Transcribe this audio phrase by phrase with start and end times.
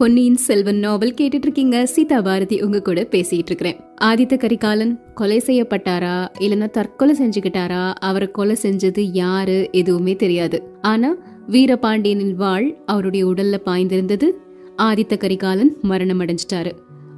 [0.00, 6.28] பொன்னியின் செல்வன் நாவல் கேட்டுட்டு இருக்கீங்க சீதா பாரதி உங்க கூட பேசிட்டு இருக்கிறேன் ஆதித்த கரிகாலன் கொலை செய்யப்பட்டாரா?
[6.38, 7.94] இல்லைன்னா தற்கொலை செஞ்சுக்கிட்டாரா?
[7.94, 9.68] அவரை கொலை செஞ்சது யாரு?
[9.72, 10.62] எதுவுமே தெரியாது.
[10.80, 11.14] ஆனா
[11.48, 14.30] வீரபாண்டியனின் வாழ் அவருடைய உடல்ல பாய்ந்திருந்தது
[14.76, 16.72] ஆதித்த கரிகாலன் மரணம் அடைஞ்சிட்டாரு.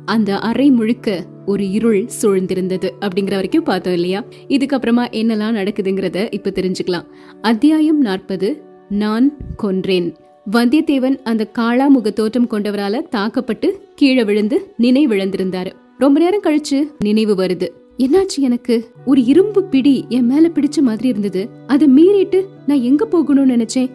[0.04, 4.24] அந்த அறை முழுக்க ஒரு இருள் சூழ்ந்திருந்தது அப்படிங்கிற வரைக்கும் பார்த்தோம் இல்லையா?
[4.48, 7.06] இதுக்கப்புறமா என்னெல்லாம் நடக்குதுங்கிறத இப்ப தெரிஞ்சுக்கலாம்.
[7.42, 10.16] அத்தியாயம் நாற்பது நான் கொன்றேன்.
[10.50, 15.72] வந்தியத்தேவன் அந்த காளாமுக தோற்றம் கொண்டவரால தாக்கப்பட்டு கீழே விழுந்து நினைவிழந்திருந்தாரு.
[15.98, 17.68] ரொம்ப நேரம் கழிச்சு நினைவு வருது.
[17.98, 18.90] என்னாச்சு எனக்கு?
[19.06, 21.48] ஒரு இரும்பு பிடி என் மேல பிடிச்ச மாதிரி இருந்தது.
[21.66, 23.90] அதை மீறிட்டு நான் எங்க போகணும்னு நினைச்சேன்?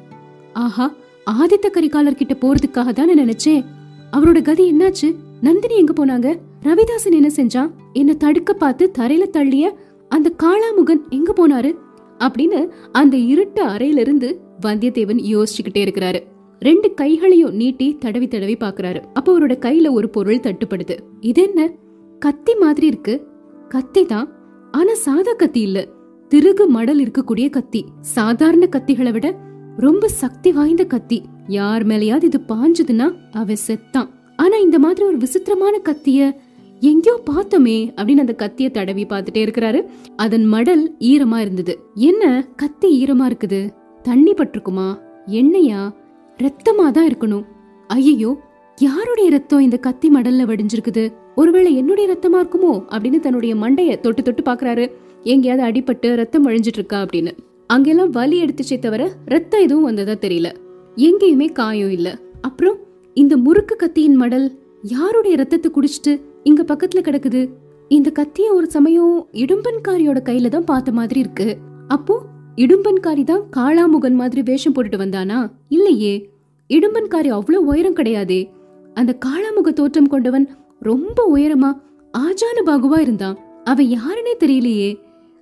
[0.54, 0.94] ஆஹா
[1.32, 3.66] ஆதித்த கரிகாலர் கிட்ட போறதுக்காக தான் நினைச்சேன்.
[4.12, 5.16] அவரோட கதி என்னாச்சு?
[5.42, 6.36] நந்தினி எங்க போனாங்க?
[6.64, 7.72] ரவிதாசன் என்ன செஞ்சான்?
[7.94, 9.70] என்ன தடுக்க பார்த்து தரையில தள்ளிய
[10.10, 11.76] அந்த காளாமுகன் எங்க போனாரு?
[12.20, 16.24] அப்படின்னு அந்த இருட்டு அறையில இருந்து வந்தியத்தேவன் யோசிச்சுக்கிட்டே இருக்கிறாரு.
[16.60, 20.98] ரெண்டு கைகளையும் நீட்டி தடவி தடவி பாக்குறாரு அப்போ அவரோட கையில ஒரு பொருள் தட்டுப்படுது.
[21.20, 21.72] இது என்ன?
[22.20, 23.28] கத்தி மாதிரி இருக்கு.
[23.70, 24.32] கத்தி தான்.
[24.72, 25.88] ஆனா சாதா கத்தி இல்ல.
[26.28, 27.86] திருகு மடல் இருக்கக்கூடிய கத்தி.
[28.02, 29.36] சாதாரண கத்திகளை விட
[29.78, 31.24] ரொம்ப சக்தி வாய்ந்த கத்தி.
[31.48, 34.10] யார் மேலயாவது இது பாஞ்சதுன்னா அவ செத்தான்.
[34.36, 36.32] ஆனா இந்த மாதிரி ஒரு விசித்திரமான கத்திய
[36.80, 39.86] எங்கேயோ பார்த்தோமே அப்படின்னு அந்த கத்திய தடவி பார்த்துட்டே இருக்கிறாரு.
[40.16, 41.80] அதன் மடல் ஈரமா இருந்தது.
[41.96, 42.48] என்ன?
[42.56, 43.70] கத்தி ஈரமா இருக்குது.
[44.02, 45.00] தண்ணி பட்டிருக்குமா?
[45.28, 45.94] எண்ணெயா
[46.38, 47.46] ரத்தமா தான் இருக்கணும்.
[47.88, 48.38] ஐயோ
[48.78, 51.14] யாருடைய ரத்தம் இந்த கத்தி மடல்ல வடிஞ்சிருக்குது?
[51.36, 52.74] ஒருவேளை என்னுடைய ரத்தமா இருக்குமோ?
[52.90, 54.92] அப்படின்னு தன்னுடைய மண்டைய தொட்டு தொட்டு பாக்குறாரு
[55.24, 57.32] எங்கேயாவது அடிபட்டு ரத்தம் வழிஞ்சிட்டு இருக்கா அப்படின்னு.
[57.68, 60.52] அங்கெல்லாம் வலி எடுத்துச்சே தவிர ரத்தம் எதுவும் வந்ததா தெரியல.
[60.96, 62.18] எங்கேயுமே காயம் இல்ல.
[62.42, 62.78] அப்புறம்
[63.14, 67.50] இந்த முறுக்கு கத்தியின் மடல் யாருடைய ரத்தத்தை குடிச்சிட்டு இங்க பக்கத்துல கிடக்குது?
[67.88, 71.58] இந்த கத்திய ஒரு சமயம் இடும்பன்காரியோட கையில தான் பார்த்த மாதிரி இருக்கு.
[71.88, 72.24] அப்போ
[72.58, 75.52] இடும்பன்காரி தான் காளாமுகன் மாதிரி வேஷம் போட்டுட்டு வந்தானா?
[75.70, 76.30] இல்லையே.
[76.70, 78.50] இடும்பன்காரி அவ்வளவு உயரம் கிடையாதே.
[78.94, 80.50] அந்த காளாமுக தோற்றம் கொண்டவன்
[80.80, 81.82] ரொம்ப உயரமா
[82.18, 83.38] ஆஜான பாகுவா இருந்தான்.
[83.64, 85.00] அவன் யாருன்னே தெரியலையே.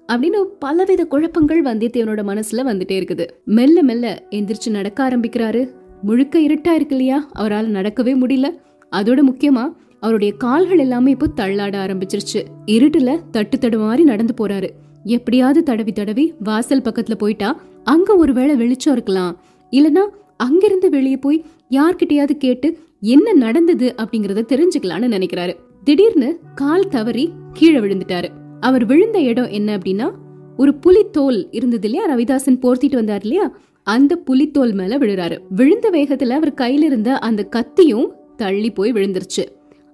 [0.07, 3.27] அப்படின்னு பலவித குழப்பங்கள் வந்தியத்தேவனோட மனசுல வந்துட்டே இருக்குது.
[3.45, 5.69] மெல்ல மெல்ல எந்திரிச்சு நடக்க ஆரம்பிக்கிறாரு.
[6.01, 7.29] முழுக்க இருட்டா இருக்கு இல்லையா?
[7.31, 8.49] அவரால் நடக்கவே முடியல.
[8.91, 12.43] அதோட முக்கியமா அவருடைய கால்கள் எல்லாமே இப்போ தள்ளாட ஆரம்பிச்சிருச்சு.
[12.65, 14.69] இருட்டுல தட்டு தடுமாறி நடந்து போறாரு.
[15.05, 19.41] எப்படியாவது தடவி தடவி வாசல் பக்கத்துல போயிட்டா அங்க ஒருவேளை வெளிச்சம் இருக்கலாம்.
[19.71, 20.03] இல்லனா
[20.37, 25.55] அங்கிருந்து வெளியே போய் யார்கிட்டயாவது கேட்டு என்ன நடந்தது அப்படிங்கறத தெரிஞ்சுக்கலாம்னு நினைக்கிறாரு.
[25.83, 28.29] திடீர்னு கால் தவறி கீழே விழுந்துட்டாரு.
[28.59, 30.11] அவர் விழுந்த இடம் என்ன அப்படின்னா
[30.57, 32.15] ஒரு புலித்தோல் இருந்தது இல்லையா?
[32.15, 33.57] ரவிதாசன் போர்த்திட்டு வந்தார் இல்லையா?
[33.83, 35.37] அந்த புலித்தோல் மேல விழுறாரு.
[35.49, 39.45] விழுந்த வேகத்துல அவர் கையில இருந்த அந்த கத்தியும் தள்ளி போய் விழுந்துருச்சு.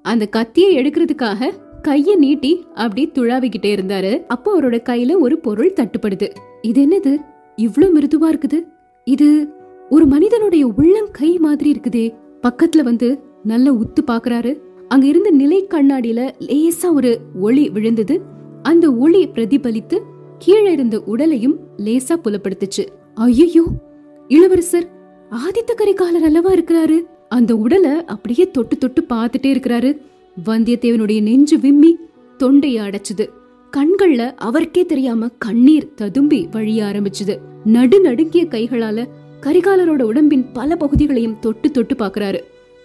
[0.01, 1.51] அந்த கத்தியை எடுக்கிறதுக்காக
[1.87, 4.25] கைய நீட்டி அப்படி துழாவிக்கிட்டே இருந்தாரு.
[4.27, 6.27] அப்போ அவரோட கையில ஒரு பொருள் தட்டுப்படுது.
[6.61, 7.13] இது என்னது?
[7.57, 8.59] இவ்ளோ மிருதுவா இருக்குது.
[9.07, 9.29] இது
[9.89, 12.05] ஒரு மனிதனுடைய உள்ளங்கை மாதிரி இருக்குதே.
[12.41, 13.07] பக்கத்துல வந்து
[13.43, 14.51] நல்ல உத்து பாக்குறாரு.
[14.87, 18.21] அங்க இருந்த நிலை கண்ணாடியில லேசா ஒரு ஒளி விழுந்தது.
[18.63, 19.97] அந்த ஒளி பிரதிபலித்து
[20.37, 22.85] கீழே இருந்த உடலையும் லேசா புலப்படுத்துச்சு.
[23.13, 23.63] ஐயோ
[24.27, 24.87] இளவரசர்
[25.31, 26.97] ஆதித்த கரிகாலர் அல்லவா இருக்கிறாரு?
[27.29, 29.91] அந்த உடலை அப்படியே தொட்டு தொட்டு பார்த்துட்டே இருக்கிறாரு.
[30.45, 31.97] வந்தியத்தேவனுடைய நெஞ்சு விம்மி
[32.39, 33.27] தொண்டைய அடைச்சுது.
[33.77, 37.37] கண்கள்ல அவருக்கே தெரியாம கண்ணீர் ததும்பி வழிய ஆரம்பிச்சுது.
[37.65, 39.05] நடு நடுங்கிய கைகளால
[39.41, 42.39] கரிகாலரோட உடம்பின் பல பகுதிகளையும் தொட்டு தொட்டு பாக்குறாரு.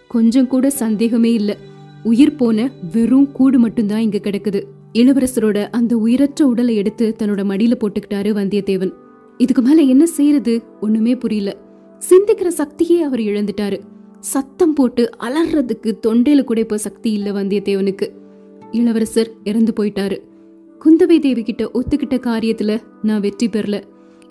[0.08, 1.56] கொஞ்சம் கூட சந்தேகமே இல்ல.
[2.02, 4.62] உயிர் போன வெறும் கூடு மட்டும்தான் இங்க கிடக்குது.
[4.92, 8.92] இளவரசரோட அந்த உயிரற்ற உடலை எடுத்து தன்னோட மடியில போட்டுக்கிட்டாரு வந்தியத்தேவன்.
[9.36, 11.56] இதுக்கு மேல என்ன செய்யறது ஒண்ணுமே புரியல.
[12.08, 13.80] சிந்திக்கிற சக்தியே அவர் இழந்துட்டாரு.
[14.26, 18.08] சத்தம் போட்டு அலறதுக்கு தொண்டையில கூட இப்ப சக்தி இல்ல வந்தியத்தேவனுக்கு.
[18.70, 20.18] இளவரசர் இறந்து போயிட்டாரு.
[20.84, 23.82] குந்தவை தேவி கிட்ட ஒத்துக்கிட்ட காரியத்துல நான் வெற்றி பெறல.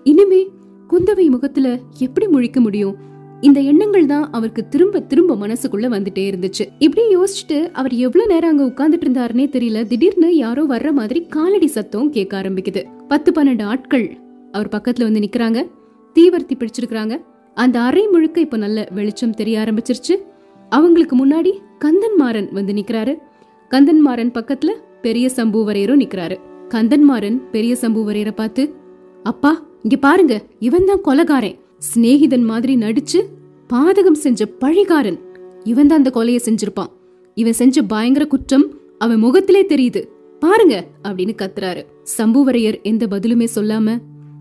[0.03, 0.49] இனிமே
[0.89, 2.95] குந்தவை முகத்துல எப்படி முழிக்க முடியும்?
[3.41, 6.67] இந்த எண்ணங்கள் தான் அவருக்கு திரும்ப திரும்ப மனசுக்குள்ள வந்துட்டே இருந்துச்சு.
[6.79, 9.87] இப்படி யோசிச்சுட்டு அவர் எவ்வளவு நேரம் அங்க உட்கார்ந்துட்டு இருந்தாருன்னே தெரியல.
[9.87, 12.85] திடீர்னு யாரோ வர்ற மாதிரி காலடி சத்தம் கேட்க ஆரம்பிக்குது.
[13.07, 14.17] பத்து பன்னெண்டு ஆட்கள்
[14.51, 15.67] அவர் பக்கத்துல வந்து நிக்கிறாங்க.
[16.15, 17.17] தீவர்த்தி பிடிச்சிருக்கிறாங்க.
[17.55, 20.15] அந்த அறை முழுக்க இப்ப நல்ல வெளிச்சம் தெரிய ஆரம்பிச்சிருச்சு.
[20.69, 23.13] அவங்களுக்கு முன்னாடி கந்தன்மாறன் வந்து நிக்கிறாரு.
[23.69, 24.71] கந்தன்மாறன் பக்கத்துல
[25.01, 26.37] பெரிய சம்புவரையரும் நிக்கிறாரு.
[26.69, 28.73] கந்தன்மாறன் பெரிய சம்புவரையரை பார்த்து
[29.23, 29.51] அப்பா
[29.83, 31.57] இங்க பாருங்க இவன் தான் கொலகாரன்.
[31.93, 33.19] சிநேகிதன் மாதிரி நடிச்சு
[33.73, 35.19] பாதகம் செஞ்ச பழிகாரன்.
[35.63, 36.91] இவன் தான் அந்த கொலையை செஞ்சிருப்பான்.
[37.33, 38.65] இவன் செஞ்ச பயங்கர குற்றம்
[38.97, 40.01] அவன் முகத்திலே தெரியுது.
[40.39, 41.81] பாருங்க அப்படின்னு கத்துறாரு.
[42.17, 43.97] சம்புவரையர் எந்த பதிலுமே சொல்லாம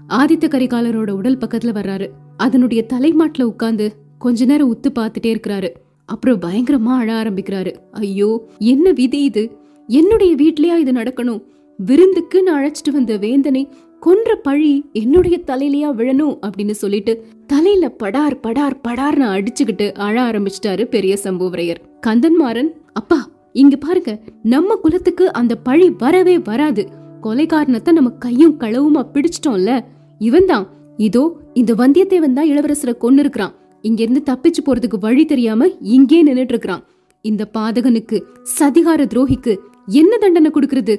[0.08, 2.08] ஆதித்த கரிகாலரோட உடல் பக்கத்துல வர்றாரு.
[2.36, 5.68] அதனுடைய தலைமாட்டில் உட்கார்ந்து கொஞ்ச நேரம் உத்து பார்த்துட்டே இருக்கிறாரு.
[6.06, 7.74] அப்புறம் பயங்கரமா அழ ஆரம்பிக்கிறாரு.
[7.90, 9.50] ஐயோ என்ன விதி இது?
[9.88, 11.42] என்னுடைய வீட்லயா இது நடக்கணும்?
[11.78, 13.68] விருந்துக்கு நான் அழைச்சிட்டு வந்த வேந்தனை
[14.00, 21.16] கொன்ற பழி என்னுடைய தலையிலயா விழணும் அப்படின்னு சொல்லிட்டு தலையில படார் படார் படார்னு அடிச்சுக்கிட்டு அழ ஆரம்பிச்சிட்டாரு பெரிய
[21.24, 21.80] சம்புவரையர்.
[22.06, 26.88] கந்தன்மாறன் அப்பா இங்க பாருங்க நம்ம குலத்துக்கு அந்த பழி வரவே வராது.
[27.22, 29.84] கொலைகாரணத்தை நம்ம கையும் களவுமா பிடிச்சிட்டோம்ல.
[30.18, 30.68] இவன் தான்
[30.98, 31.22] இதோ
[31.54, 36.84] இந்த வந்தியத்தேவன் தான் இளவரசரை கொன்னு இருக்கிறான் இங்க இருந்து தப்பிச்சு போறதுக்கு வழி தெரியாம இங்கே நின்னுட்டு இருக்கிறான்
[37.24, 38.16] இந்த பாதகனுக்கு
[38.58, 39.52] சதிகார துரோகிக்கு
[40.00, 40.94] என்ன தண்டனை கொடுக்கறது?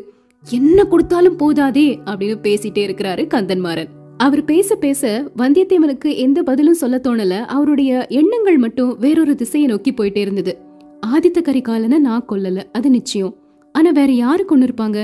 [0.48, 3.90] என்ன கொடுத்தாலும் போதாதே அப்படின்னு பேசிட்டே இருக்கிறாரு கந்தன்மாறன்.
[4.18, 7.34] அவர் பேச பேச வந்தியத்தேவனுக்கு எந்த பதிலும் சொல்ல தோணல.
[7.56, 10.54] அவருடைய எண்ணங்கள் மட்டும் வேறொரு திசையை நோக்கி போயிட்டே இருந்தது.
[11.08, 13.34] ஆதித்த கரிகாலனை நான் கொல்லல அது நிச்சயம்.
[13.72, 15.00] ஆனா வேற யாரு கொண்டு இருப்பாங்க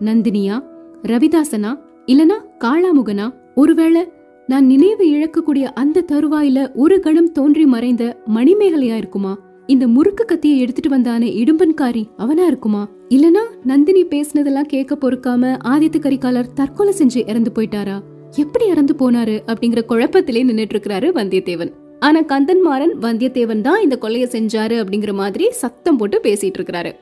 [0.00, 0.58] நந்தினியா
[1.02, 1.72] ரவிதாசனா
[2.06, 3.26] இல்லனா காளாமுகனா?
[3.54, 4.12] ஒருவேளை
[4.48, 8.04] நான் நினைவு இழக்கக்கூடிய அந்த தருவாயில ஒரு கணம் தோன்றி மறைந்த
[8.34, 9.30] மணிமேகலையா இருக்குமா?
[9.66, 12.82] இந்த முறுக்கு கத்தியை எடுத்துட்டு வந்தானே இடும்பன்காரி அவனா இருக்குமா?
[13.08, 17.96] இல்லனா நந்தினி பேசினதெல்லாம் கேட்க பொறுக்காம ஆதித்த கரிகாலர் தற்கொலை செஞ்சு இறந்து போயிட்டாரா?
[18.36, 21.72] எப்படி இறந்து போனாரு அப்படிங்கிற குழப்பத்திலே நின்னுட்டு இருக்கிறாரு வந்தியத்தேவன்.
[22.00, 26.92] ஆனா கந்தன்மாறன் வந்தியத்தேவன் தான் இந்த கொலையை செஞ்சாரு அப்படிங்கிற மாதிரி சத்தம் போட்டு பேசிட்டு இருக்கிறாரு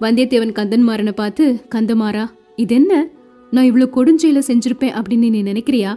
[0.00, 1.44] வந்தியத்தேவன் கந்தன்மாறனை பார்த்து
[1.74, 2.24] கந்தமாரா
[2.56, 2.92] இது என்ன
[3.50, 5.90] நான் இவ்வளவு கொடுஞ்செயல செஞ்சிருப்பேன் அப்படின்னு நீ நினைக்கிறியா?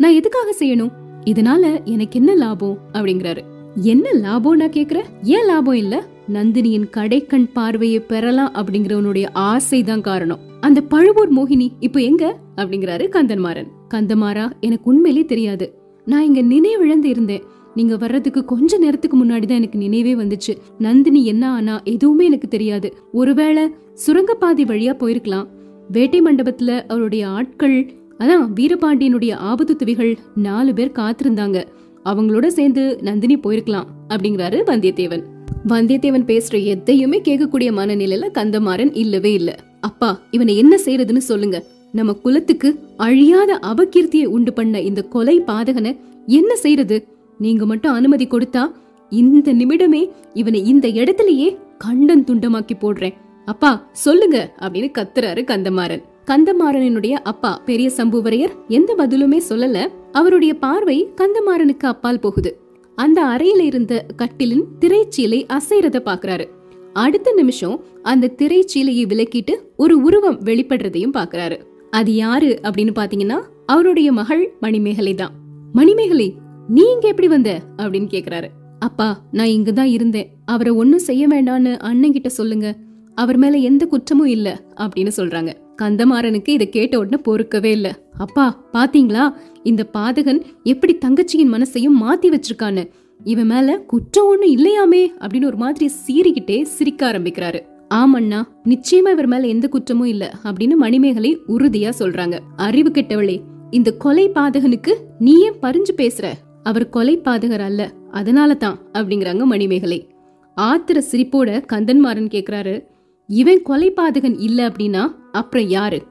[0.00, 0.90] நான் எதுக்காக செய்யணும்?
[1.24, 2.78] இதனால எனக்கு என்ன லாபம்?
[2.92, 3.38] அப்படிங்கிறாரு.
[3.74, 5.04] என்ன லாபம் நான் கேக்குறேன்?
[5.22, 6.04] ஏன் லாபம் இல்ல?
[6.32, 10.38] நந்தினியின் கடைக்கண் பார்வையை பெறலாம் அப்படிங்கிறவனுடைய ஆசைதான் காரணம்.
[10.60, 12.38] அந்த பழுவூர் மோகினி இப்ப எங்க?
[12.56, 13.66] அப்படிங்கிறாரு கந்தன்மாறன்.
[13.94, 15.74] கந்தமாரா எனக்கு உண்மையிலே தெரியாது.
[16.04, 17.42] நான் இங்க நினைவிழந்து இருந்தேன்.
[17.74, 20.56] நீங்க வர்றதுக்கு கொஞ்ச நேரத்துக்கு முன்னாடி தான் எனக்கு நினைவே வந்துச்சு.
[20.78, 22.94] நந்தினி என்ன ஆனா எதுவுமே எனக்கு தெரியாது.
[23.12, 25.46] ஒருவேளை சுரங்கப்பாதை வழியா போயிருக்கலாம்.
[25.88, 31.58] வேட்டை மண்டபத்துல அவருடைய ஆட்கள் ஆனா வீரபாண்டியனுடைய ஆபத்து துவிகள் நாலு பேர் காத்திருந்தாங்க.
[32.04, 35.22] அவங்களோட சேர்ந்து நந்தினி போயிருக்கலாம் அப்படிங்கிறாரு வந்தியத்தேவன்.
[35.68, 39.58] வந்தியத்தேவன் பேசுற எதையுமே கேட்கக்கூடிய மனநிலையில கந்தமாறன் இல்லவே இல்ல.
[39.80, 41.58] அப்பா இவனை என்ன செய்யறதுன்னு சொல்லுங்க.
[41.92, 45.92] நம்ம குலத்துக்கு அழியாத அபகீர்த்தியை உண்டு பண்ண இந்த கொலை பாதகனை
[46.26, 47.06] என்ன செய்யறது
[47.38, 48.64] நீங்க மட்டும் அனுமதி கொடுத்தா
[49.10, 50.02] இந்த நிமிடமே
[50.34, 53.16] இவனை இந்த இடத்திலேயே கண்டன் துண்டமாக்கி போடுறேன்.
[53.44, 56.02] அப்பா சொல்லுங்க அப்படின்னு கத்துறாரு கந்தமாறன்.
[56.26, 59.88] கந்தமாறனினுடைய அப்பா பெரிய சம்புவரையர் எந்த பதிலுமே சொல்லல.
[60.12, 62.58] அவருடைய பார்வை கந்தமாறனுக்கு அப்பால் போகுது.
[62.96, 66.44] அந்த அறையில இருந்த கட்டிலின் திரைச்சீலை அசைறத பாக்குறாரு
[66.92, 74.54] அடுத்த நிமிஷம் அந்த திரைச்சீலையை விலக்கிட்டு ஒரு உருவம் வெளிப்படுறதையும் பாக்குறாரு அது யாரு அப்படின்னு பாத்தீங்கன்னா அவருடைய மகள்
[74.60, 75.30] மணிமேகலை தான்.
[75.72, 76.34] மணிமேகலை
[76.68, 77.60] நீ இங்க எப்படி வந்த?
[77.76, 78.48] அப்படின்னு கேக்குறாரு.
[78.78, 80.30] அப்பா நான் இங்கதான் இருந்தேன்.
[80.44, 82.76] அவரை ஒன்னும் செய்ய வேண்டான்னு அண்ணன் கிட்ட சொல்லுங்க.
[83.14, 85.54] அவர் மேல எந்த குற்றமும் இல்ல அப்படின்னு சொல்றாங்க.
[85.82, 87.98] கந்தமாறனுக்கு இதை கேட்ட உடனே பொறுக்கவே இல்ல.
[88.18, 89.32] அப்பா பாத்தீங்களா?
[89.62, 92.90] இந்த பாதகன் எப்படி தங்கச்சியின் மனசையும் மாத்தி வச்சிருக்கான்னு.
[93.24, 97.60] இவன் மேல குற்றம் ஒண்ணு இல்லையாமே அப்படின்னு ஒரு மாதிரி சீறிக்கிட்டே சிரிக்க ஆரம்பிக்கிறாரு.
[97.94, 102.38] ஆமண்ணா நிச்சயமா இவர் மேல எந்த குற்றமும் இல்ல அப்படின்னு மணிமேகலை உறுதியா சொல்றாங்க.
[102.56, 103.40] அறிவு கெட்டவளே
[103.70, 106.32] இந்த கொலை பாதகனுக்கு நீ ஏன் பறிஞ்சு பேசுற?
[106.62, 110.08] அவர் கொலை பாதகர் அல்ல அதனால தான் அப்படிங்கிறாங்க மணிமேகலை.
[110.56, 112.84] ஆத்திர சிரிப்போட கந்தன்மாறன் கேக்குறாரு.
[113.30, 116.02] இவன் கொலைபாதகன் இல்ல அப்படின்னா அப்புறம் யாரு?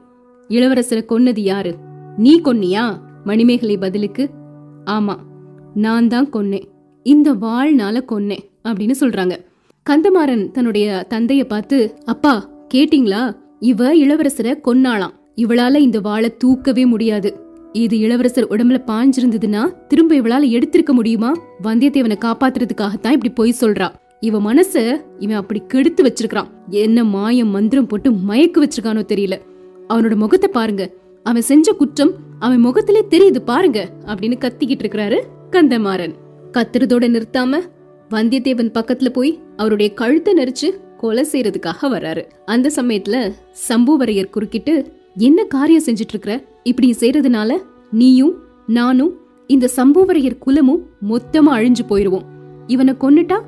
[0.48, 1.74] இளவரசரை கொன்னது யாரு?
[2.16, 2.98] நீ கொன்னியா?
[3.24, 4.30] மணிமேகலை பதிலுக்கு
[4.84, 5.16] ஆமா
[5.74, 6.64] நான் தான் கொன்னேன்.
[7.02, 9.34] இந்த வாழ்நாள கொன்னேன் அப்படின்னு சொல்றாங்க.
[9.90, 13.36] கந்தமாறன் தன்னுடைய தந்தைய பார்த்து அப்பா கேட்டீங்களா?
[13.58, 15.14] இவ இளவரசரை கொன்னாளாம்.
[15.36, 17.36] இவளால இந்த வாழை தூக்கவே முடியாது.
[17.72, 21.32] இது இளவரசர் உடம்புல பாஞ்சிருந்ததுன்னா திரும்ப இவளால எடுத்திருக்க முடியுமா?
[21.62, 23.90] வந்தியத்தேவனை காப்பாத்துறதுக்காகத்தான் இப்படி பொய் சொல்றா.
[24.20, 29.36] இவ மனச இவன் அப்படி கெடுத்து வச்சிருக்கான் என்ன மாயம் மந்திரம் போட்டு மயக்கு வச்சிருக்கானோ தெரியல.
[29.88, 30.90] அவனோட முகத்தை பாருங்க.
[31.22, 35.18] அவன் செஞ்ச குற்றம் அவன் முகத்திலே தெரியுது பாருங்க அப்படின்னு கத்திக்கிட்டு இருக்கிறாரு
[35.50, 36.14] கந்தமாறன்.
[36.52, 37.60] கத்துறதோட நிறுத்தாம
[38.10, 42.22] வந்தியத்தேவன் பக்கத்துல போய் அவருடைய கழுத்தை நெரிச்சு கொலை செய்யறதுக்காக வர்றாரு.
[42.44, 43.32] அந்த சமயத்துல
[43.68, 44.74] சம்புவரையர் குறுக்கிட்டு
[45.16, 47.56] என்ன காரியம் செஞ்சிட்டு இருக்கிற இப்படி செய்யறதுனால
[47.90, 48.34] நீயும்
[48.66, 49.12] நானும்
[49.46, 52.26] இந்த சம்புவரையர் குலமும் மொத்தமா அழிஞ்சு போயிருவோம்.
[52.66, 53.38] இவனை கொன்னுட்டா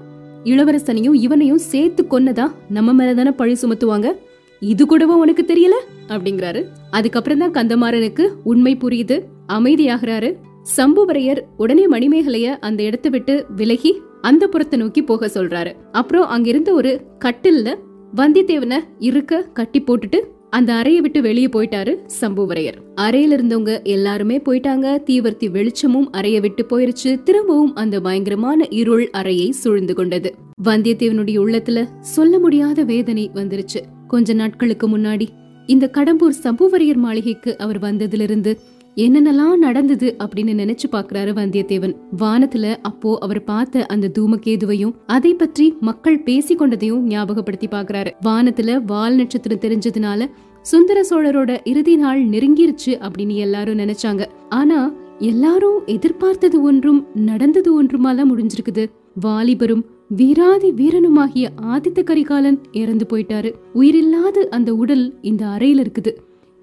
[0.45, 4.13] இளவரசனையும் இவனையும் சேர்த்து கொன்னதா நம்ம மேலதானே பழி சுமத்துவாங்க?
[4.61, 5.77] இது கூடவா உனக்கு தெரியல?
[6.09, 6.65] அப்படிங்கிறாரு.
[6.91, 9.23] அதுக்கப்புறம் தான் கந்தமாறனுக்கு உண்மை புரியுது.
[9.49, 10.35] அமைதியாகிறாரு.
[10.77, 15.73] சம்புவரையர் உடனே மணிமேகலைய அந்த இடத்தை விட்டு விலகி அந்த புறத்தை நோக்கி போக சொல்றாரு.
[15.93, 17.75] அப்புறம் அங்கிருந்த ஒரு கட்டில்ல
[18.17, 20.21] வந்தியத்தேவனை இருக்க கட்டி போட்டுட்டு
[20.53, 22.79] அந்த அறையை விட்டு வெளியே போயிட்டாரு சம்புவரையர்.
[22.97, 25.03] அறையில இருந்தவங்க எல்லாருமே போயிட்டாங்க.
[25.07, 27.23] தீவர்த்தி வெளிச்சமும் அறையை விட்டு போயிருச்சு.
[27.23, 30.35] திரும்பவும் அந்த பயங்கரமான இருள் அறையை சூழ்ந்து கொண்டது.
[30.65, 33.81] வந்தியத்தேவனுடைய உள்ளத்துல சொல்ல முடியாத வேதனை வந்துருச்சு.
[34.09, 35.29] கொஞ்ச நாட்களுக்கு முன்னாடி
[35.67, 38.59] இந்த கடம்பூர் சம்புவரையர் மாளிகைக்கு அவர் வந்ததிலிருந்து
[38.97, 41.95] என்னென்னலாம் நடந்தது அப்படின்னு நினைச்சு பாக்குறாரு வந்தியத்தேவன்.
[42.19, 49.15] வானத்துல அப்போ அவர் பார்த்த அந்த தூமகேதுவையும் அதை பற்றி மக்கள் பேசி கொண்டதையும் ஞாபகப்படுத்தி பாக்குறாரு வானத்துல வால்
[49.15, 50.29] நட்சத்திரம் தெரிஞ்சதுனால
[50.63, 54.23] சுந்தர சோழரோட இறுதி நாள் நெருங்கிருச்சு அப்படின்னு எல்லாரும் நினைச்சாங்க.
[54.49, 58.85] ஆனா எல்லாரும் எதிர்பார்த்தது ஒன்றும் நடந்தது ஒன்றுமாலாம் முடிஞ்சிருக்குது.
[59.25, 63.53] வாலிபரும் வீராதி வீரனுமாகிய ஆதித்த கரிகாலன் இறந்து போயிட்டாரு.
[63.73, 66.13] உயிரில்லாத அந்த உடல் இந்த அறையில இருக்குது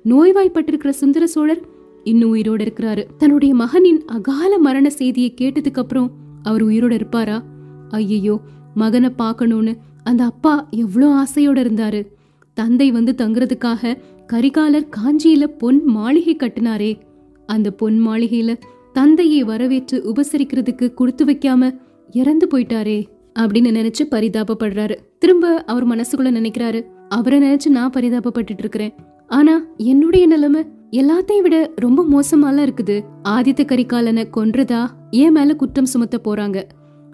[0.06, 1.62] நோய்வாய்ப்பட்டிருக்கிற சுந்தர சோழர்
[2.04, 3.06] இன்னும் உயிரோட இருக்கிறாரு.
[3.18, 6.12] தன்னுடைய மகனின் அகால மரண செய்தியை கேட்டதுக்கு அப்புறம்
[6.44, 7.44] அவர் உயிரோட இருப்பாரா?
[7.90, 8.40] ஐயையோ
[8.76, 12.08] மகனை பார்க்கணும்னு அந்த அப்பா எவ்வளோ ஆசையோட இருந்தாரு.
[12.54, 13.98] தந்தை வந்து தங்குறதுக்காக
[14.34, 17.00] கரிகாலர் காஞ்சியில பொன் மாளிகை கட்டினாரே.
[17.46, 18.56] அந்த பொன் மாளிகையில
[18.94, 21.80] தந்தையை வரவேற்று உபசரிக்கிறதுக்கு கொடுத்து வைக்காம
[22.12, 23.06] இறந்து போயிட்டாரே
[23.40, 24.96] அப்படின்னு நினைச்சு பரிதாபப்படுறாரு.
[25.20, 26.86] திரும்ப அவர் மனசுக்குள்ள நினைக்கிறாரு.
[27.10, 28.94] அவரை நினைச்சு நான் பரிதாபப்பட்டுட்டு இருக்கிறேன்.
[29.30, 32.96] ஆனா என்னுடைய நிலைமை எல்லாத்தையும் விட ரொம்ப மோசமாலாம் இருக்குது.
[33.24, 34.82] ஆதித்த கரிகாலனை கொன்றதா
[35.12, 36.64] என் மேல குற்றம் சுமத்த போறாங்க.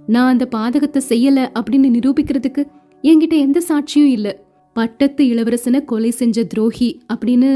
[0.07, 2.63] நான் அந்த பாதகத்தை செய்யல அப்படின்னு நிரூபிக்கிறதுக்கு
[3.01, 4.27] என்கிட்ட எந்த சாட்சியும் இல்ல.
[4.73, 7.49] பட்டத்து இளவரசனை கொலை செஞ்ச துரோகி அப்படின்னு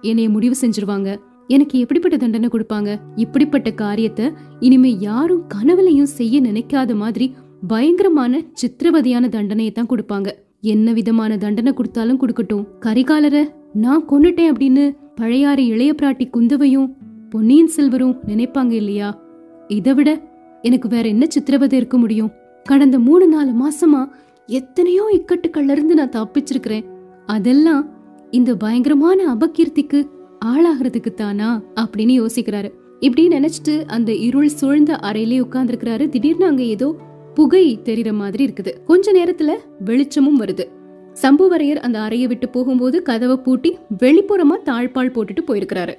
[0.00, 1.10] என்னைய முடிவு செஞ்சிருவாங்க.
[1.48, 3.00] எனக்கு எப்படிப்பட்ட தண்டனை கொடுப்பாங்க?
[3.16, 7.34] இப்படிப்பட்ட காரியத்தை இனிமே யாரும் கனவுலையும் செய்ய நினைக்காத மாதிரி
[7.68, 10.28] பயங்கரமான சித்திரவதையான தண்டனையை தான் கொடுப்பாங்க.
[10.60, 12.66] என்ன விதமான தண்டனை கொடுத்தாலும் கொடுக்கட்டும்.
[12.80, 13.42] கரிகாலரை
[13.76, 16.96] நான் கொன்னுட்டேன் அப்படின்னு பழையாறு இளைய பிராட்டி குந்தவையும்
[17.30, 19.22] பொன்னியின் செல்வரும் நினைப்பாங்க இல்லையா?
[19.68, 20.20] இதை விட
[20.62, 22.30] எனக்கு வேற என்ன சித்திரவதை இருக்க முடியும்?
[22.64, 24.14] கடந்த மூணு நாலு மாசமா
[24.46, 26.84] எத்தனையோ இக்கட்டுக்கள்ல இருந்து நான் தப்பிச்சிருக்கிறேன்.
[27.26, 27.88] அதெல்லாம்
[28.30, 30.08] இந்த பயங்கரமான அபகீர்த்திக்கு
[30.44, 31.62] ஆளாகிறதுக்கு தானா?
[31.74, 32.70] அப்படின்னு யோசிக்கிறாரு.
[33.00, 36.08] இப்படி நினைச்சிட்டு அந்த இருள் சூழ்ந்த அறையிலே உட்கார்ந்துருக்கிறாரு.
[36.08, 36.96] திடீர்னு அங்க ஏதோ
[37.34, 38.82] புகை தெரியுற மாதிரி இருக்குது.
[38.84, 40.64] கொஞ்ச நேரத்துல வெளிச்சமும் வருது.
[41.22, 45.94] சம்புவரையர் அந்த அறையை விட்டு போகும்போது கதவை பூட்டி வெளிப்புறமா தாழ்பால் போட்டுட்டு போயிருக்கிறாரு.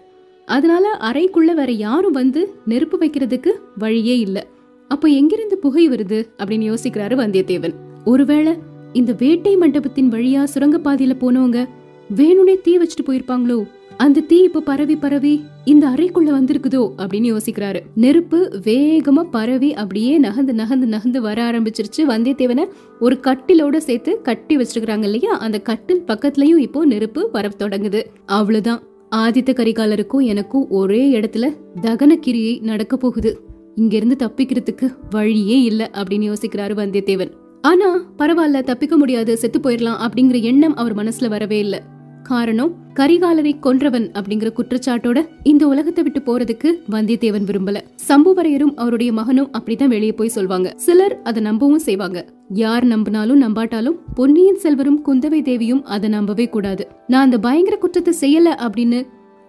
[0.46, 4.46] அதனால அறைக்குள்ள வேற யாரும் வந்து நெருப்பு வைக்கிறதுக்கு வழியே இல்ல.
[4.88, 7.74] அப்போ எங்கிருந்து புகை வருது அப்படின்னு யோசிக்கிறாரு வந்தியத்தேவன்.
[8.06, 8.54] ஒருவேளை
[8.94, 11.68] இந்த வேட்டை மண்டபத்தின் வழியா சுரங்கப்பாதையில போனவங்க
[12.16, 13.68] வேணுனே தீ வச்சுட்டு போயிருப்பாங்களோ?
[13.98, 17.80] அந்த தீ இப்ப பரவி பரவி இந்த அறைக்குள்ள வந்திருக்குதோ அப்படின்னு யோசிக்கிறாரு.
[17.96, 22.06] நெருப்பு வேகமா பரவி அப்படியே நகந்து நகந்து நகந்து வர ஆரம்பிச்சிருச்சு.
[22.08, 22.68] வந்தியத்தேவனை
[23.00, 25.38] ஒரு கட்டிலோட சேர்த்து கட்டி வச்சிருக்கிறாங்க இல்லையா?
[25.38, 28.04] அந்த கட்டில் பக்கத்துலயும் இப்போ நெருப்பு வர தொடங்குது.
[28.26, 28.84] அவ்வளவுதான்.
[29.16, 33.40] ஆதித்த கரிகாலருக்கும் எனக்கும் ஒரே இடத்துல தகன கிரியை நடக்க போகுது.
[33.76, 37.32] இங்கிருந்து தப்பிக்கிறதுக்கு வழியே இல்ல அப்படின்னு யோசிக்கிறாரு வந்தியத்தேவன்.
[37.62, 41.80] ஆனா பரவாயில்ல தப்பிக்க முடியாது செத்து போயிடலாம் அப்படிங்கிற எண்ணம் அவர் மனசுல வரவே இல்லை.
[42.28, 47.78] காரணம் கரிகாலரை கொன்றவன் அப்படிங்கிற குற்றச்சாட்டோட இந்த உலகத்தை விட்டு போறதுக்கு வந்தியத்தேவன் விரும்பல.
[48.10, 50.76] சம்புவரையரும் அவருடைய மகனும் அப்படித்தான் வெளியே போய் சொல்வாங்க.
[50.76, 52.26] சிலர் அதை நம்பவும் செய்வாங்க.
[52.50, 56.88] யார் நம்பினாலும் நம்பாட்டாலும் பொன்னியின் செல்வரும் குந்தவை தேவியும் அதை நம்பவே கூடாது.
[57.08, 59.00] நான் அந்த பயங்கர குற்றத்தை செய்யல அப்படின்னு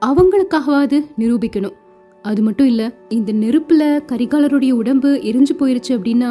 [0.03, 1.77] அவங்களுக்காகவாது நிரூபிக்கணும்.
[2.23, 3.83] அது மட்டும் இல்ல இந்த நெருப்புல
[4.13, 6.31] கரிகாலருடைய உடம்பு எரிஞ்சு போயிருச்சு அப்படின்னா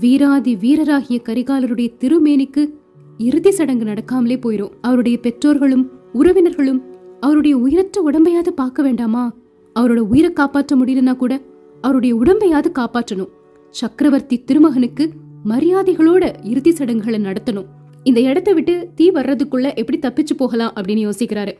[0.00, 2.62] வீராதி வீரராகிய கரிகாலருடைய திருமேனிக்கு
[3.18, 4.70] இறுதி சடங்கு நடக்காமலே போயிரும்.
[4.80, 6.80] அவருடைய பெற்றோர்களும் உறவினர்களும்
[7.20, 9.34] அவருடைய உயிரற்ற உடம்பையாவது பார்க்க வேண்டாமா?
[9.80, 11.40] அவரோட உயிரை காப்பாற்ற முடியலனா கூட
[11.80, 13.28] அவருடைய உடம்பையாவது காப்பாற்றணும்.
[13.70, 15.10] சக்கரவர்த்தி திருமகனுக்கு
[15.44, 17.64] மரியாதைகளோட இறுதி சடங்குகளை நடத்தணும்.
[18.02, 21.52] இந்த இடத்த விட்டு தீ வர்றதுக்குள்ள எப்படி தப்பிச்சு போகலாம் அப்படின்னு யோசிக்கிறாரு.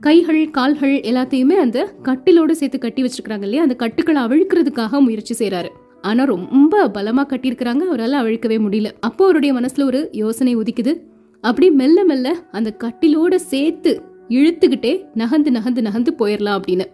[0.00, 3.62] கைகள் கால்கள் எல்லாத்தையுமே அந்த கட்டிலோட சேர்த்து கட்டி வச்சிருக்கிறாங்க இல்லையா?
[3.62, 5.68] அந்த கட்டுக்களை அவிழ்க்கிறதுக்காக முயற்சி செய்யறாரு
[6.02, 7.82] ஆனால் ரொம்ப பலமாக கட்டியிருக்கிறாங்க.
[7.90, 8.90] அவரால் அழுக்கவே முடியல.
[9.00, 11.02] அப்போ அவருடைய மனசில் ஒரு யோசனை உதிக்குது.
[11.40, 16.86] அப்படி மெல்ல மெல்ல அந்த கட்டிலோட சேர்த்து இழுத்துக்கிட்டே நகந்து நகந்து நகந்து போயிடலாம் அப்படின்னு.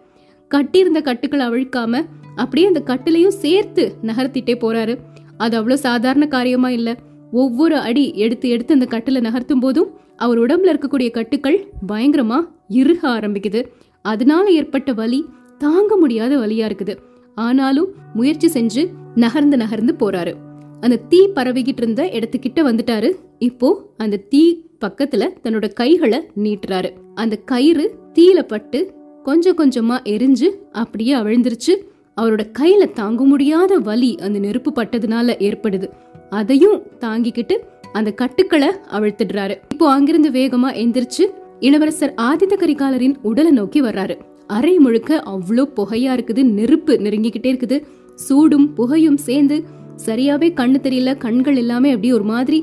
[0.48, 2.02] கட்டியிருந்த கட்டுக்களை அவிழ்க்காம
[2.36, 4.98] அப்படியே அந்த கட்டிலையும் சேர்த்து நகர்த்திட்டே போறாரு.
[5.36, 6.96] அது அவ்வளோ சாதாரண காரியமா இல்லை.
[7.32, 13.62] ஒவ்வொரு அடி எடுத்து எடுத்து அந்த கட்டில நகர்த்தும் போதும் அவர் உடம்புல இருக்கக்கூடிய கட்டுக்கள் பயங்கரமா இறுக ஆரம்பிக்குது.
[14.02, 15.24] அதனால ஏற்பட்ட வலி
[15.58, 16.96] தாங்க முடியாத வலியா இருக்குது.
[17.34, 20.34] ஆனாலும் முயற்சி செஞ்சு நகர்ந்து நகர்ந்து போறாரு.
[20.80, 23.12] அந்த தீ பரவிக்கிட்டு இருந்த இடத்துக்கிட்ட வந்துட்டாரு.
[23.38, 26.90] இப்போ அந்த தீ பக்கத்துல தன்னோட கைகளை நீட்டுறாரு.
[27.14, 31.74] அந்த கயிறு தீயில பட்டு கொஞ்சம் கொஞ்சமா எரிஞ்சு அப்படியே அவிழ்ந்துருச்சு.
[32.20, 35.90] அவரோட கையில தாங்க முடியாத வலி அந்த நெருப்பு பட்டதுனால ஏற்படுது.
[36.30, 37.58] அதையும் தாங்கிக்கிட்டு
[37.92, 39.56] அந்த கட்டுக்களை அவிழ்த்துடுறாரு.
[39.68, 41.24] இப்போ அங்கிருந்து வேகமா எந்திரிச்சு
[41.60, 44.18] இளவரசர் ஆதித்த கரிகாலரின் உடலை நோக்கி வர்றாரு.
[44.56, 47.78] அறை முழுக்க அவ்வளோ புகையா இருக்குது நெருப்பு நெருங்கிக்கிட்டே இருக்குது.
[48.14, 49.56] சூடும் புகையும் சேர்ந்து
[50.06, 52.58] சரியாவே கண்ணு தெரியல கண்கள் எல்லாமே அப்படியே ஒரு மாதிரி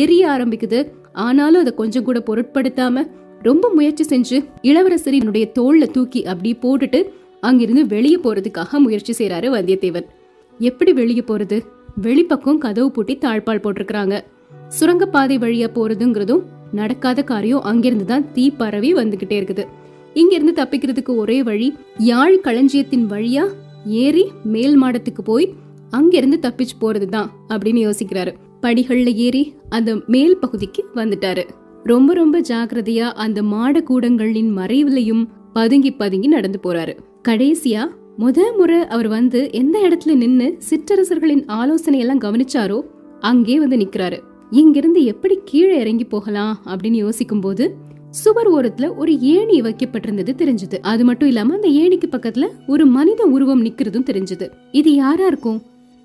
[0.00, 0.80] எரிய ஆரம்பிக்குது.
[1.26, 3.04] ஆனாலும் அதை கொஞ்சம் கூட பொருட்படுத்தாம
[3.42, 7.00] ரொம்ப முயற்சி செஞ்சு இளவரசரினுடைய தோல்ல தூக்கி அப்படி போட்டுட்டு
[7.40, 10.06] அங்கிருந்து வெளியே போறதுக்காக முயற்சி செய்யறாரு வந்தியத்தேவன்.
[10.60, 11.58] எப்படி வெளியே போறது?
[12.00, 14.16] வெளிப்பக்கம் கதவு பூட்டி தாழ்பால் போட்டிருக்கிறாங்க.
[14.68, 19.64] சுரங்கப்பாதை வழியா போறதுங்கிறதும் நடக்காத காரியம் அங்கிருந்து தான் தீ பரவி வந்துகிட்டே இருக்குது.
[20.14, 23.44] இங்க இருந்து தப்பிக்கிறதுக்கு ஒரே வழி யாழ் களஞ்சியத்தின் வழியா
[23.86, 25.52] ஏறி மேல் மாடத்துக்கு போய்
[25.90, 28.34] அங்கிருந்து தப்பிச்சு போறதுதான் அப்படின்னு யோசிக்கிறாரு.
[28.62, 31.48] படிகள்ல ஏறி அந்த மேல் பகுதிக்கு வந்துட்டாரு.
[31.84, 36.96] ரொம்ப ரொம்ப ஜாக்கிரதையா அந்த மாட கூடங்களின் மறைவுலையும் பதுங்கி பதுங்கி நடந்து போறாரு.
[37.28, 37.86] கடைசியா
[38.18, 42.80] முத முறை அவர் வந்து எந்த இடத்துல நின்னு சிற்றரசர்களின் ஆலோசனை எல்லாம் கவனிச்சாரோ
[43.20, 44.18] அங்கே வந்து நிக்கிறாரு.
[44.50, 47.76] இங்கிருந்து எப்படி கீழே இறங்கி போகலாம் அப்படின்னு யோசிக்கும் போது
[48.12, 50.78] சுவர் ஓரத்துல ஒரு ஏணி வைக்கப்பட்டிருந்தது தெரிஞ்சது.
[50.82, 54.46] அது மட்டும் இல்லாம அந்த ஏணிக்கு பக்கத்துல ஒரு மனித உருவம் நிக்கிறதும் தெரிஞ்சது.
[54.72, 55.62] இது யாரா இருக்கும்?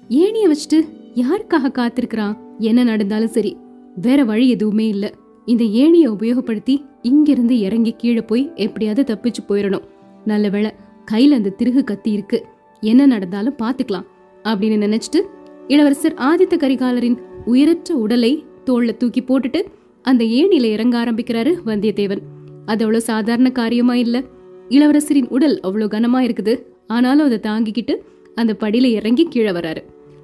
[0.09, 0.79] ஏணிய வச்சுட்டு
[1.15, 3.57] யாருக்காக காத்திருக்கிறான் என்ன நடந்தாலும் சரி
[4.01, 5.13] வேற வழி எதுவுமே இல்ல.
[5.45, 9.85] இந்த ஏணிய உபயோகப்படுத்தி இங்கிருந்து இறங்கி கீழே போய் எப்படியாவது தப்பிச்சு போயிடணும்.
[10.25, 10.71] நல்ல வேளை
[11.11, 12.45] கையில அந்த திருகு கத்தி இருக்கு.
[12.81, 14.07] என்ன நடந்தாலும் பாத்துக்கலாம்
[14.43, 15.21] அப்படின்னு நினைச்சிட்டு
[15.67, 19.61] இளவரசர் ஆதித்த கரிகாலரின் உயிரற்ற உடலை தோல்ல தூக்கி போட்டுட்டு
[20.07, 22.21] அந்த ஏணில இறங்க ஆரம்பிக்கிறாரு வந்தியத்தேவன்.
[22.65, 24.23] அது அவ்வளவு சாதாரண காரியமா இல்ல.
[24.69, 26.63] இளவரசரின் உடல் அவ்வளவு கனமா இருக்குது.
[26.87, 27.95] ஆனாலும் அதை தாங்கிக்கிட்டு
[28.35, 29.83] அந்த படியில இறங்கி கீழே வராரு.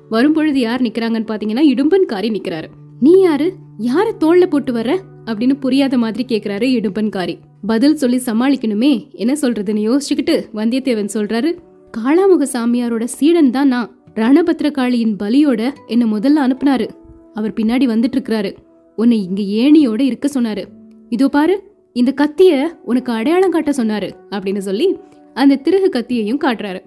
[0.09, 2.67] வரும்பொழுது யார் நிக்கிறாங்கன்னு பாத்தீங்கன்னா இடும்பன்காரி நிக்கிறாரு.
[2.99, 3.53] நீ யாரு?
[3.79, 4.97] யார தோல்ல போட்டு வர்ற?
[5.25, 7.37] அப்படின்னு புரியாத மாதிரி கேக்குறாரு இடும்பன்காரி
[7.67, 9.11] பதில் சொல்லி சமாளிக்கணுமே.
[9.11, 11.57] என்ன சொல்றதுன்னு யோசிச்சுக்கிட்டு வந்தியத்தேவன் சொல்றாரு
[11.97, 13.97] காளாமுக சாமியாரோட சீடன் தான் நான்.
[14.15, 16.89] ரணபத்ரகாளியின் பலியோட என்ன முதல்ல அனுப்புனாரு.
[17.33, 18.55] அவர் பின்னாடி வந்துட்டு இருக்கிறாரு.
[18.95, 20.63] உன்னை இங்க ஏணியோட இருக்க சொன்னாரு.
[21.09, 21.55] இதோ பாரு
[21.93, 24.97] இந்த கத்திய உனக்கு அடையாளம் காட்ட சொன்னாரு அப்படின்னு சொல்லி
[25.33, 26.81] அந்த திருகு கத்தியையும் காட்டுறாரு.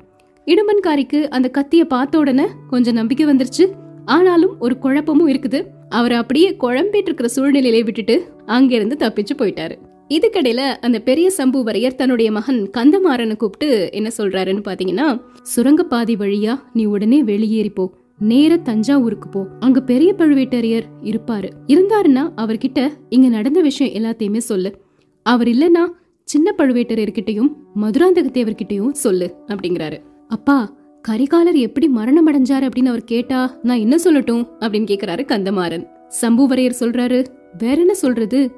[0.47, 3.65] இடும்பன்காரிக்கு அந்த கத்திய பார்த்த உடனே கொஞ்சம் நம்பிக்கை வந்துருச்சு.
[4.05, 5.61] ஆனாலும் ஒரு குழப்பமும் இருக்குது.
[5.89, 9.77] அவர் அப்படியே குழம்பிட்டு இருக்கிற சூழ்நிலையிலே விட்டுட்டு அங்கிருந்து தப்பிச்சு போயிட்டாரு.
[10.09, 15.07] இதுக்கடையில அந்த பெரிய சம்புவரையர் தன்னுடைய மகன் கந்தமாறனை கூப்பிட்டு என்ன சொல்றாருன்னு பாத்தீங்கன்னா
[15.43, 17.87] சுரங்கப்பாதை வழியா நீ உடனே வெளியேறி போ.
[18.19, 19.47] நேர தஞ்சாவூருக்கு போ.
[19.61, 21.51] அங்க பெரிய பழுவேட்டரையர் இருப்பாரு.
[21.67, 24.75] இருந்தாருன்னா அவர்கிட்ட இங்க நடந்த விஷயம் எல்லாத்தையுமே சொல்லு.
[25.23, 25.85] அவர் இல்லனா
[26.23, 29.99] சின்ன பழுவேட்டரையர்கிட்டயும் மதுராந்தக தேவர்கிட்டயும் சொல்லு அப்படிங்கிறாரு.
[30.29, 30.75] அப்பா
[31.09, 35.85] கரிகாலர் எப்படி மரணம் அடைஞ்சாரு அப்படின்னு அவர் கேட்டா நான் என்ன சொல்லட்டும் அப்படின்னு கேக்குறாரு கந்தமாறன்.
[36.23, 37.27] சம்புவரையர் சொல்றாரு
[37.59, 38.51] வேற என்ன சொல்றது?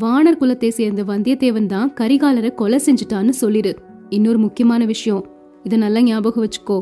[0.00, 3.76] வானர் குலத்தை சேர்ந்த வந்தியத்தேவன் தான் கரிகாலரை கொலை செஞ்சுட்டான்னு சொல்லிடு
[4.08, 5.26] இன்னொரு முக்கியமான விஷயம்
[5.62, 6.80] இதை நல்லா ஞாபகம் வச்சுக்கோ.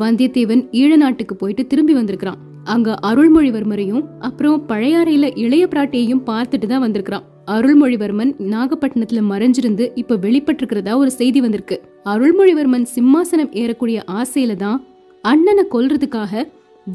[0.00, 2.38] வந்தியத்தேவன் ஈழ நாட்டுக்கு போயிட்டு திரும்பி வந்திருக்கிறான்.
[2.64, 7.24] அங்க அருள்மொழிவர்மரையும் அப்புறம் பழையாறையில இளைய பிராட்டியையும் பார்த்துட்டு தான் வந்திருக்கிறான்.
[7.46, 11.76] அருள்மொழிவர்மன் நாகப்பட்டினத்துல மறைஞ்சிருந்து இப்ப வெளிப்பட்டிருக்கிறதா ஒரு செய்தி வந்திருக்கு.
[12.04, 14.84] அருள்மொழிவர்மன் சிம்மாசனம் ஏறக்கூடிய ஆசையில தான்
[15.22, 16.44] அண்ணனை கொல்றதுக்காக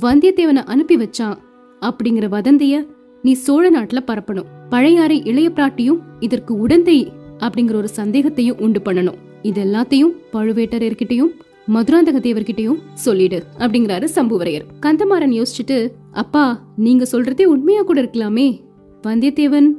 [0.01, 1.37] வந்தியத்தேவனை அனுப்பி வச்சான்.
[1.81, 2.75] அப்படிங்கிற வதந்திய
[3.21, 4.51] நீ சோழ நாட்டுல பரப்பணும்.
[4.69, 6.97] பழையாறை இளைய பிராட்டியும் இதற்கு உடந்தை
[7.39, 9.19] அப்படிங்கிற ஒரு சந்தேகத்தையும் உண்டு பண்ணணும்.
[9.41, 11.33] இது எல்லாத்தையும் பழுவேட்டரையர்கிட்டையும்
[11.67, 14.65] மதுராந்தக தேவர்கிட்டயும் சொல்லிடு அப்படிங்கிறாரு சம்புவரையர்.
[14.81, 18.59] கந்தமாறன் யோசிச்சுட்டு அப்பா நீங்க சொல்றதே உண்மையா கூட இருக்கலாமே.
[19.03, 19.71] வந்தியத்தேவன்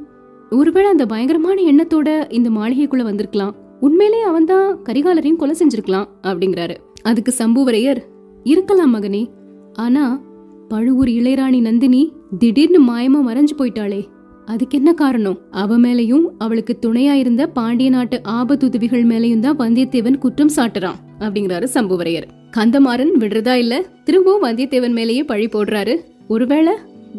[0.49, 3.55] ஒருவேளை அந்த பயங்கரமான எண்ணத்தோட இந்த மாளிகைக்குள்ள வந்திருக்கலாம்.
[3.79, 6.75] உண்மையிலே அவன் தான் கரிகாலரையும் கொலை செஞ்சிருக்கலாம் அப்படிங்கிறாரு.
[7.01, 8.01] அதுக்கு சம்புவரையர்
[8.43, 9.27] இருக்கலாம் மகனே.
[9.73, 10.21] ஆனா
[10.67, 14.05] பழுவூர் இளையராணி நந்தினி திடீர்னு மாயமா மறைஞ்சு போயிட்டாளே.
[14.45, 15.37] அதுக்கு என்ன காரணம்?
[15.51, 22.27] அவ மேலையும் அவளுக்கு துணையா இருந்த பாண்டிய நாட்டு ஆபத்துதவிகள் மேலையும் தான் வந்தியத்தேவன் குற்றம் சாட்டுறான் அப்படிங்கிறாரு சம்புவரையர்.
[22.57, 23.83] கந்தமாறன் விடுறதா இல்ல?
[24.03, 25.95] திரும்பவும் வந்தியத்தேவன் மேலேயே பழி போடுறாரு.
[26.27, 26.73] ஒருவேளை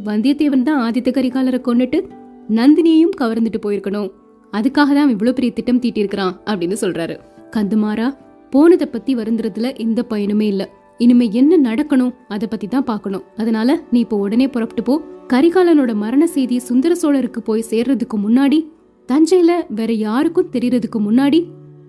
[0.05, 2.09] வந்தியத்தேவன் தான் ஆதித்த கரிகாலரை கொண்டுட்டு
[2.55, 4.11] நந்தினியையும் கவர்ந்துட்டு போயிருக்கணும்.
[4.53, 7.19] அதுக்காக தான் இவ்வளவு பெரிய திட்டம் தீட்டியிருக்கிறான் அப்படின்னு சொல்றாரு.
[7.51, 8.17] கந்தமாரா
[8.51, 10.69] போனதை பத்தி வருந்துறதுல எந்த பயனுமே இல்லை.
[10.99, 13.23] இனிமே என்ன நடக்கணும் அத பத்தி தான் பார்க்கணும்.
[13.37, 15.03] அதனால நீ இப்போ உடனே புறப்பட்டு போ.
[15.29, 18.69] கரிகாலனோட மரண செய்தி சுந்தர சோழருக்கு போய் சேர்றதுக்கு முன்னாடி
[19.13, 21.47] தஞ்சையில வேற யாருக்கும் தெரியறதுக்கு முன்னாடி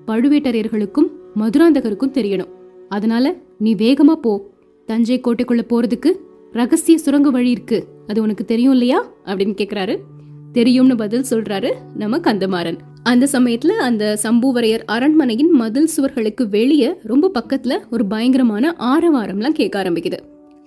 [0.08, 2.50] பழுவேட்டரையர்களுக்கும் மதுராந்தகருக்கும் தெரியணும்.
[2.90, 4.50] அதனால நீ வேகமா போ.
[4.86, 6.12] தஞ்சை கோட்டைக்குள்ள போறதுக்கு
[6.52, 7.88] ரகசிய சுரங்க வழி இருக்கு.
[8.08, 9.08] அது உனக்கு தெரியும் இல்லையா?
[9.26, 10.00] அப்படின்னு கேக்குறாரு.
[10.58, 12.78] தெரியும்னு பதில் சொல்றாரு நம்ம கந்தமாறன்.
[13.04, 20.18] அந்த சமயத்துல அந்த சம்புவரையர் அரண்மனையின் மதில் சுவர்களுக்கு வெளியே ரொம்ப பக்கத்துல ஒரு பயங்கரமான ஆரவாரம்லாம் கேட்க ஆரம்பிக்குது.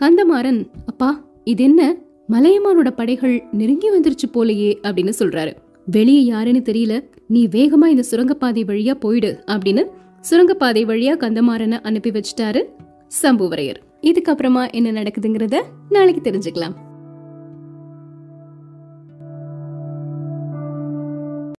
[0.02, 1.96] கந்தமாறன் அப்பா இது என்ன
[2.28, 5.52] மலையமானோட படைகள் நெருங்கி வந்துருச்சு போலையே அப்படின்னு சொல்றாரு.
[5.86, 6.94] வெளியே யாருன்னு தெரியல.
[7.26, 9.84] நீ வேகமா இந்த சுரங்கப்பாதை வழியா போயிடு அப்படின்னு
[10.20, 12.62] சுரங்கப்பாதை வழியா கந்தமாறனை அனுப்பி வச்சிட்டாரு
[13.22, 13.80] சம்புவரையர்.
[14.02, 15.56] இதுக்கப்புறமா என்ன நடக்குதுங்கிறத
[15.88, 16.76] நாளைக்கு தெரிஞ்சுக்கலாம்.